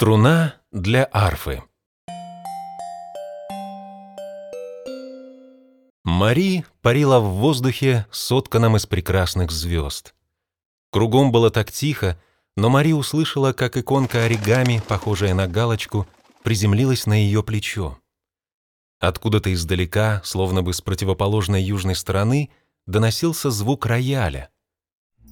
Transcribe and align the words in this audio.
Струна 0.00 0.54
для 0.72 1.06
арфы. 1.12 1.62
Мари 6.04 6.64
парила 6.80 7.20
в 7.20 7.34
воздухе, 7.34 8.06
сотканном 8.10 8.78
из 8.78 8.86
прекрасных 8.86 9.50
звезд. 9.50 10.14
Кругом 10.90 11.32
было 11.32 11.50
так 11.50 11.70
тихо, 11.70 12.18
но 12.56 12.70
Мари 12.70 12.92
услышала, 12.92 13.52
как 13.52 13.76
иконка 13.76 14.24
оригами, 14.24 14.82
похожая 14.88 15.34
на 15.34 15.46
галочку, 15.46 16.06
приземлилась 16.44 17.04
на 17.04 17.12
ее 17.12 17.42
плечо. 17.42 17.98
Откуда-то 19.00 19.52
издалека, 19.52 20.22
словно 20.24 20.62
бы 20.62 20.72
с 20.72 20.80
противоположной 20.80 21.62
южной 21.62 21.94
стороны, 21.94 22.48
доносился 22.86 23.50
звук 23.50 23.84
рояля. 23.84 24.48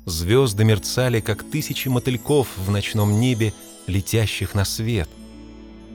Звезды 0.04 0.64
мерцали, 0.64 1.20
как 1.20 1.42
тысячи 1.42 1.88
мотыльков 1.88 2.48
в 2.58 2.70
ночном 2.70 3.18
небе, 3.18 3.54
летящих 3.88 4.54
на 4.54 4.64
свет. 4.64 5.08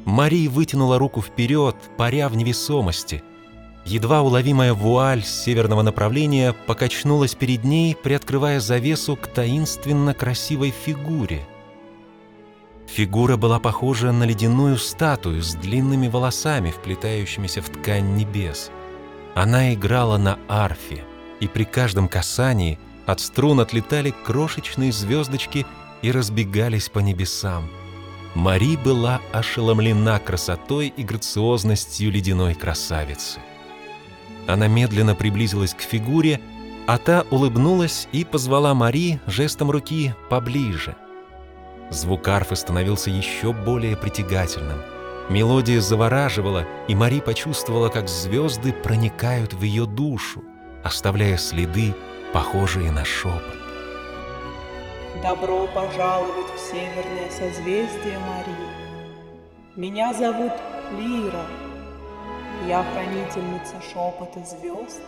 Мари 0.06 0.48
вытянула 0.48 1.00
руку 1.00 1.22
вперед, 1.22 1.76
паря 1.98 2.28
в 2.30 2.36
невесомости. 2.36 3.24
Едва 3.86 4.22
уловимая 4.22 4.74
вуаль 4.74 5.24
с 5.24 5.44
северного 5.44 5.82
направления 5.82 6.54
покачнулась 6.68 7.36
перед 7.36 7.64
ней, 7.64 7.96
приоткрывая 7.96 8.60
завесу 8.60 9.16
к 9.16 9.28
таинственно 9.28 10.14
красивой 10.14 10.72
фигуре. 10.72 11.46
Фигура 12.88 13.38
была 13.38 13.60
похожа 13.60 14.12
на 14.12 14.24
ледяную 14.24 14.78
статую 14.78 15.42
с 15.42 15.56
длинными 15.56 16.08
волосами, 16.08 16.72
вплетающимися 16.72 17.62
в 17.62 17.70
ткань 17.70 18.16
небес. 18.16 18.72
Она 19.36 19.74
играла 19.74 20.18
на 20.18 20.38
арфе, 20.48 21.04
и 21.40 21.48
при 21.48 21.64
каждом 21.64 22.08
касании 22.08 22.78
от 23.06 23.20
струн 23.20 23.60
отлетали 23.60 24.14
крошечные 24.24 24.92
звездочки 24.92 25.66
и 26.02 26.12
разбегались 26.12 26.90
по 26.90 27.00
небесам. 27.00 27.70
Мари 28.36 28.78
была 28.78 29.22
ошеломлена 29.32 30.20
красотой 30.20 30.88
и 30.88 31.04
грациозностью 31.04 32.12
ледяной 32.12 32.56
красавицы. 32.56 33.40
Она 34.48 34.68
медленно 34.68 35.14
приблизилась 35.14 35.74
к 35.74 35.82
фигуре, 35.82 36.42
а 36.88 36.98
та 36.98 37.26
улыбнулась 37.30 38.08
и 38.12 38.26
позвала 38.26 38.74
Мари 38.74 39.22
жестом 39.28 39.70
руки 39.70 40.16
поближе. 40.30 40.96
Звук 41.92 42.28
арфы 42.28 42.56
становился 42.56 43.12
еще 43.12 43.54
более 43.54 43.96
притягательным. 43.96 44.82
Мелодия 45.30 45.80
завораживала, 45.80 46.66
и 46.88 46.96
Мари 46.96 47.20
почувствовала, 47.20 47.90
как 47.90 48.10
звезды 48.10 48.74
проникают 48.74 49.54
в 49.54 49.62
ее 49.62 49.86
душу, 49.86 50.44
оставляя 50.84 51.38
следы, 51.38 51.94
похожие 52.34 52.92
на 52.92 53.06
шепот. 53.06 53.63
Добро 55.24 55.68
пожаловать 55.68 56.54
в 56.54 56.60
северное 56.60 57.30
созвездие 57.30 58.20
Марии. 58.20 58.74
Меня 59.78 60.14
зовут 60.14 60.52
Лира. 60.98 61.46
Я 62.68 62.84
хранительница 62.92 63.76
шепота 63.82 64.44
звезд, 64.46 65.02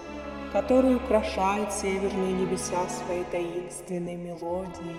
который 0.54 0.96
украшает 0.96 1.74
северные 1.74 2.32
небеса 2.32 2.88
своей 2.88 3.26
таинственной 3.26 4.16
мелодией. 4.16 4.96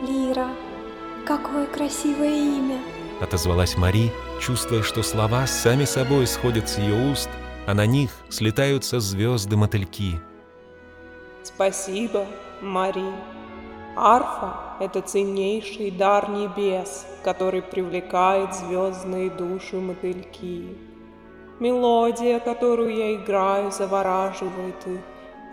Лира, 0.00 0.48
какое 1.26 1.66
красивое 1.66 2.36
имя! 2.36 2.78
Отозвалась 3.20 3.76
Мари, 3.76 4.10
чувствуя, 4.40 4.82
что 4.82 5.02
слова 5.02 5.46
сами 5.46 5.84
собой 5.84 6.26
сходят 6.26 6.70
с 6.70 6.78
ее 6.78 7.12
уст, 7.12 7.28
а 7.66 7.74
на 7.74 7.84
них 7.84 8.10
слетаются 8.30 8.98
звезды-мотыльки. 8.98 10.18
Спасибо, 11.42 12.24
Мари. 12.62 13.12
Арфа— 13.98 14.76
это 14.80 15.00
ценнейший 15.00 15.90
дар 15.90 16.28
небес, 16.28 17.06
который 17.24 17.62
привлекает 17.62 18.54
звездные 18.54 19.30
души 19.30 19.76
мотыльки. 19.76 20.76
Мелодия, 21.60 22.38
которую 22.38 22.94
я 22.94 23.14
играю, 23.14 23.72
завораживает 23.72 24.86
их, 24.86 25.00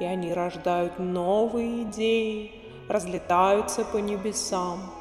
и 0.01 0.03
они 0.03 0.33
рождают 0.33 0.99
новые 0.99 1.83
идеи, 1.83 2.51
разлетаются 2.89 3.85
по 3.85 3.95
небесам, 3.95 4.91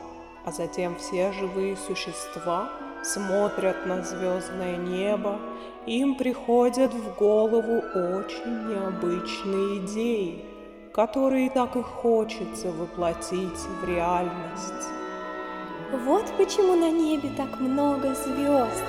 а 0.46 0.52
затем 0.52 0.94
все 0.98 1.32
живые 1.32 1.76
существа 1.76 2.70
смотрят 3.02 3.86
на 3.86 4.02
звездное 4.02 4.76
небо, 4.76 5.40
им 5.84 6.14
приходят 6.14 6.94
в 6.94 7.18
голову 7.18 7.78
очень 7.78 8.68
необычные 8.68 9.78
идеи 9.78 10.51
которые 10.92 11.48
так 11.48 11.74
и 11.74 11.82
хочется 11.82 12.70
воплотить 12.70 13.58
в 13.80 13.84
реальность. 13.88 14.88
Вот 16.04 16.24
почему 16.36 16.74
на 16.74 16.90
небе 16.90 17.30
так 17.36 17.60
много 17.60 18.14
звезд. 18.14 18.84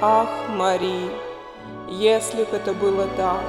Ах, 0.00 0.30
Мари, 0.56 1.10
если 1.88 2.44
бы 2.44 2.56
это 2.56 2.72
было 2.72 3.06
так, 3.16 3.42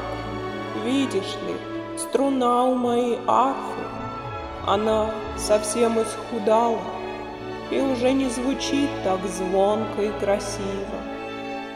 видишь 0.83 1.37
ли, 1.47 1.55
струна 1.97 2.65
у 2.65 2.75
моей 2.75 3.17
арфы, 3.27 3.81
она 4.67 5.11
совсем 5.37 6.01
исхудала 6.01 6.81
и 7.69 7.79
уже 7.79 8.11
не 8.11 8.29
звучит 8.29 8.89
так 9.05 9.19
звонко 9.27 10.01
и 10.01 10.11
красиво, 10.19 10.99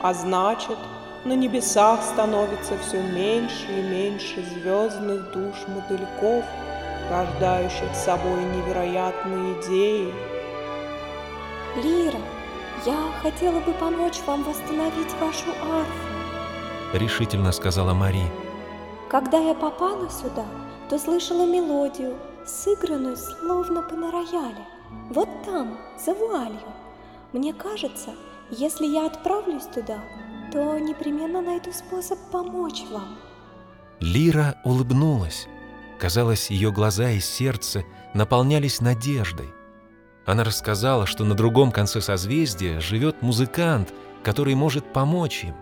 а 0.02 0.14
значит, 0.14 0.78
на 1.26 1.34
небесах 1.34 2.04
становится 2.04 2.78
все 2.78 3.02
меньше 3.02 3.66
и 3.68 3.82
меньше 3.82 4.44
звездных 4.44 5.32
душ 5.32 5.56
мотыльков, 5.68 6.46
рождающих 7.10 7.94
собой 7.96 8.44
невероятные 8.56 9.60
идеи. 9.60 10.14
Лира, 11.84 12.20
я 12.86 12.96
хотела 13.22 13.60
бы 13.60 13.74
помочь 13.74 14.22
вам 14.28 14.44
восстановить 14.44 15.14
вашу 15.20 15.50
арфу. 15.50 16.94
Решительно 16.94 17.52
сказала 17.52 17.94
Мари. 17.94 18.24
Когда 19.10 19.40
я 19.40 19.56
попала 19.56 20.08
сюда, 20.10 20.46
то 20.90 21.00
слышала 21.00 21.46
мелодию, 21.46 22.16
сыгранную 22.46 23.18
словно 23.18 23.82
бы 23.82 23.96
на 23.96 24.12
рояле. 24.12 24.66
Вот 25.10 25.28
там, 25.44 25.78
за 25.98 26.14
вуалью. 26.14 26.72
Мне 27.34 27.54
кажется, 27.54 28.12
если 28.52 28.86
я 28.86 29.08
отправлюсь 29.08 29.66
туда, 29.66 29.98
то 30.56 30.80
непременно 30.80 31.42
найду 31.42 31.74
способ 31.74 32.18
помочь 32.32 32.86
вам. 32.90 33.18
Лира 34.00 34.56
улыбнулась. 34.64 35.48
Казалось, 36.00 36.50
ее 36.50 36.72
глаза 36.72 37.10
и 37.10 37.20
сердце 37.20 37.84
наполнялись 38.14 38.80
надеждой. 38.80 39.50
Она 40.26 40.46
рассказала, 40.46 41.06
что 41.06 41.26
на 41.26 41.36
другом 41.36 41.74
конце 41.74 42.00
созвездия 42.00 42.80
живет 42.80 43.22
музыкант, 43.22 43.94
который 44.24 44.56
может 44.56 44.94
помочь 44.94 45.44
им. 45.44 45.56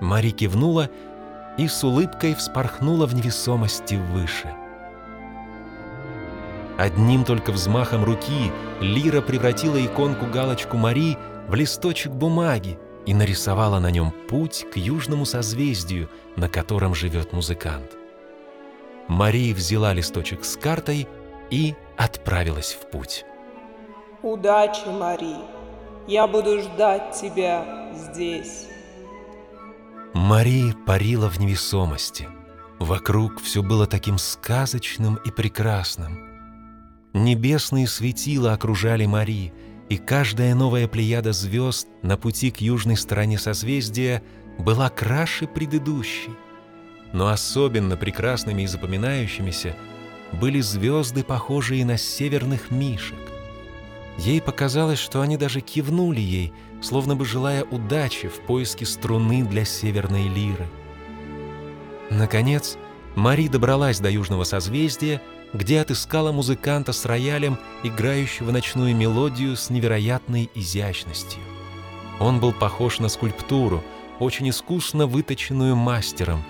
Мари 0.00 0.30
кивнула 0.30 0.90
и 1.56 1.68
с 1.68 1.84
улыбкой 1.84 2.34
вспорхнула 2.34 3.06
в 3.06 3.14
невесомости 3.14 3.94
выше. 3.94 4.52
Одним 6.76 7.24
только 7.24 7.52
взмахом 7.52 8.02
руки 8.02 8.50
Лира 8.80 9.20
превратила 9.20 9.76
иконку-галочку 9.76 10.76
Мари 10.76 11.16
в 11.46 11.54
листочек 11.54 12.10
бумаги, 12.10 12.80
и 13.08 13.14
нарисовала 13.14 13.78
на 13.78 13.90
нем 13.90 14.12
путь 14.28 14.66
к 14.70 14.76
южному 14.76 15.24
созвездию, 15.24 16.10
на 16.36 16.46
котором 16.50 16.94
живет 16.94 17.32
музыкант. 17.32 17.96
Мария 19.08 19.54
взяла 19.54 19.94
листочек 19.94 20.44
с 20.44 20.58
картой 20.58 21.08
и 21.48 21.74
отправилась 21.96 22.74
в 22.74 22.90
путь. 22.90 23.24
Удачи, 24.22 24.86
Мари! 24.88 25.36
Я 26.06 26.26
буду 26.26 26.60
ждать 26.60 27.18
тебя 27.18 27.94
здесь. 27.94 28.66
Мария 30.12 30.74
парила 30.86 31.30
в 31.30 31.40
невесомости. 31.40 32.28
Вокруг 32.78 33.40
все 33.40 33.62
было 33.62 33.86
таким 33.86 34.18
сказочным 34.18 35.14
и 35.24 35.30
прекрасным. 35.30 36.28
Небесные 37.14 37.88
светила 37.88 38.52
окружали 38.52 39.06
Марии, 39.06 39.54
и 39.88 39.96
каждая 39.96 40.54
новая 40.54 40.86
плеяда 40.86 41.32
звезд 41.32 41.88
на 42.02 42.16
пути 42.16 42.50
к 42.50 42.60
южной 42.60 42.96
стороне 42.96 43.38
созвездия 43.38 44.22
была 44.58 44.90
краше 44.90 45.46
предыдущей. 45.46 46.32
Но 47.12 47.28
особенно 47.28 47.96
прекрасными 47.96 48.62
и 48.62 48.66
запоминающимися 48.66 49.74
были 50.32 50.60
звезды, 50.60 51.24
похожие 51.24 51.84
на 51.86 51.96
северных 51.96 52.70
мишек. 52.70 53.18
Ей 54.18 54.42
показалось, 54.42 54.98
что 54.98 55.22
они 55.22 55.36
даже 55.36 55.60
кивнули 55.60 56.20
ей, 56.20 56.52
словно 56.82 57.16
бы 57.16 57.24
желая 57.24 57.64
удачи 57.64 58.28
в 58.28 58.40
поиске 58.40 58.84
струны 58.84 59.44
для 59.44 59.64
северной 59.64 60.28
лиры. 60.28 60.66
Наконец, 62.10 62.76
Мари 63.14 63.48
добралась 63.48 64.00
до 64.00 64.10
южного 64.10 64.44
созвездия 64.44 65.22
где 65.52 65.80
отыскала 65.80 66.32
музыканта 66.32 66.92
с 66.92 67.04
роялем, 67.04 67.58
играющего 67.82 68.50
ночную 68.50 68.94
мелодию 68.94 69.56
с 69.56 69.70
невероятной 69.70 70.50
изящностью. 70.54 71.40
Он 72.20 72.40
был 72.40 72.52
похож 72.52 72.98
на 72.98 73.08
скульптуру, 73.08 73.82
очень 74.18 74.50
искусно 74.50 75.06
выточенную 75.06 75.76
мастером. 75.76 76.42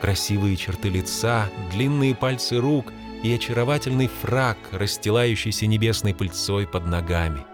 Красивые 0.00 0.56
черты 0.56 0.88
лица, 0.88 1.48
длинные 1.72 2.14
пальцы 2.14 2.58
рук 2.58 2.92
и 3.22 3.32
очаровательный 3.32 4.08
фраг, 4.08 4.58
расстилающийся 4.72 5.66
небесной 5.66 6.14
пыльцой 6.14 6.66
под 6.66 6.86
ногами. 6.86 7.44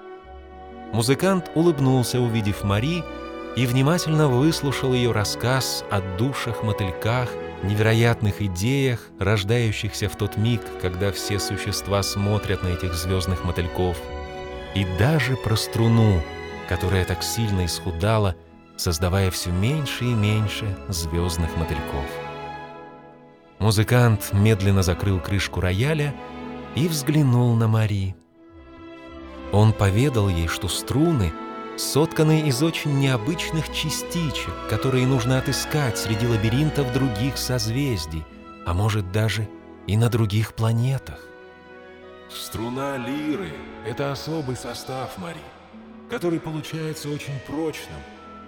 Музыкант 0.92 1.50
улыбнулся, 1.54 2.20
увидев 2.20 2.64
Мари, 2.64 3.04
и 3.56 3.66
внимательно 3.66 4.28
выслушал 4.28 4.92
ее 4.92 5.12
рассказ 5.12 5.84
о 5.90 6.00
душах-мотыльках, 6.16 7.28
невероятных 7.62 8.40
идеях, 8.42 9.00
рождающихся 9.18 10.08
в 10.08 10.16
тот 10.16 10.36
миг, 10.36 10.62
когда 10.80 11.12
все 11.12 11.38
существа 11.38 12.02
смотрят 12.02 12.62
на 12.62 12.68
этих 12.68 12.94
звездных 12.94 13.44
мотыльков, 13.44 13.98
и 14.74 14.86
даже 14.98 15.36
про 15.36 15.56
струну, 15.56 16.22
которая 16.68 17.04
так 17.04 17.22
сильно 17.22 17.66
исхудала, 17.66 18.36
создавая 18.76 19.30
все 19.30 19.50
меньше 19.50 20.04
и 20.04 20.14
меньше 20.14 20.76
звездных 20.88 21.56
мотыльков. 21.56 22.06
Музыкант 23.58 24.30
медленно 24.32 24.82
закрыл 24.82 25.20
крышку 25.20 25.60
рояля 25.60 26.14
и 26.76 26.88
взглянул 26.88 27.54
на 27.56 27.68
Мари. 27.68 28.16
Он 29.52 29.72
поведал 29.72 30.28
ей, 30.28 30.46
что 30.46 30.68
струны 30.68 31.32
сотканы 31.80 32.46
из 32.46 32.62
очень 32.62 32.98
необычных 32.98 33.72
частичек, 33.72 34.52
которые 34.68 35.06
нужно 35.06 35.38
отыскать 35.38 35.98
среди 35.98 36.26
лабиринтов 36.26 36.92
других 36.92 37.38
созвездий, 37.38 38.24
а 38.66 38.74
может 38.74 39.10
даже 39.12 39.48
и 39.86 39.96
на 39.96 40.08
других 40.08 40.54
планетах. 40.54 41.18
Струна 42.28 42.96
лиры— 42.98 43.52
это 43.86 44.12
особый 44.12 44.56
состав, 44.56 45.16
Мари, 45.18 45.40
который 46.10 46.38
получается 46.38 47.08
очень 47.08 47.38
прочным 47.46 48.00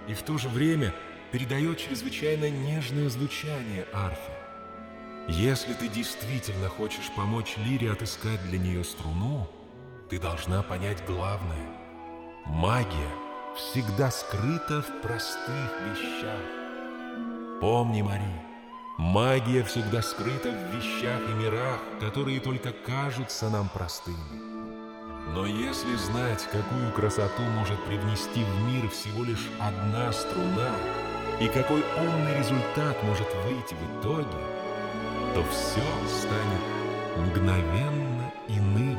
и 0.07 0.15
в 0.15 0.23
то 0.23 0.37
же 0.37 0.49
время 0.49 0.95
передает 1.33 1.79
чрезвычайно 1.79 2.51
нежное 2.51 3.09
звучание 3.09 3.87
арфы. 3.93 4.33
Если 5.29 5.73
ты 5.73 5.89
действительно 5.89 6.69
хочешь 6.69 7.11
помочь 7.17 7.57
лире 7.57 7.93
отыскать 7.93 8.43
для 8.51 8.59
нее 8.59 8.85
струну, 8.85 9.49
ты 10.11 10.19
должна 10.19 10.63
понять 10.63 11.03
главное. 11.07 11.67
Магия 12.45 13.22
всегда 13.57 14.11
скрыта 14.11 14.83
в 14.83 15.03
простых 15.03 15.71
вещах. 15.87 16.41
Помни, 17.61 18.03
Мари, 18.03 18.43
магия 18.99 19.63
всегда 19.63 20.03
скрыта 20.03 20.51
в 20.51 20.75
вещах 20.75 21.21
и 21.29 21.33
мирах, 21.35 21.81
которые 22.01 22.41
только 22.41 22.73
кажутся 22.73 23.51
нам 23.51 23.69
простыми. 23.69 24.17
Но 25.35 25.47
если 25.47 25.95
знать, 25.97 26.43
какую 26.51 26.93
красоту 26.93 27.43
может 27.43 27.83
привнести 27.85 28.43
в 28.43 28.63
мир 28.63 28.89
всего 28.91 29.25
лишь 29.25 29.49
одна 29.61 30.13
струна, 30.13 30.71
и 31.41 31.49
какой 31.49 31.83
умный 31.99 32.39
результат 32.39 33.03
может 33.05 33.29
выйти 33.45 33.75
в 33.75 34.01
итоге, 34.01 34.27
то 35.35 35.43
все 35.51 35.81
станет 36.09 37.29
мгновенно 37.29 38.33
иным. 38.49 38.92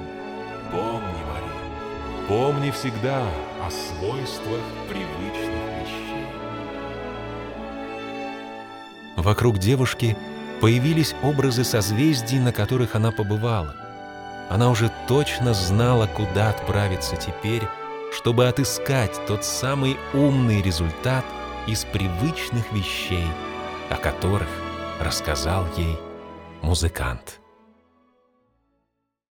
Помни, 2.28 2.72
всегда 2.72 3.28
о 3.62 3.70
свойствах 3.70 4.62
привычных 4.88 5.64
вещей. 5.82 6.26
Вокруг 9.18 9.58
девушки 9.58 10.16
появились 10.62 11.16
образы 11.22 11.66
созвездий, 11.66 12.40
на 12.40 12.54
которых 12.54 12.96
она 12.96 13.12
побывала. 13.12 13.76
Она 14.50 14.70
уже 14.70 14.90
точно 15.10 15.54
знала, 15.54 16.08
куда 16.08 16.52
отправиться 16.52 17.18
теперь, 17.18 17.68
чтобы 18.14 18.48
отыскать 18.48 19.20
тот 19.28 19.44
самый 19.44 19.98
умный 20.14 20.62
результат 20.62 21.26
из 21.68 21.84
привычных 21.84 22.72
вещей, 22.72 23.28
о 23.90 23.98
которых 23.98 24.48
рассказал 25.02 25.66
ей 25.76 26.00
музыкант. 26.62 27.43